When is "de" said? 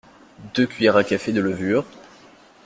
1.31-1.41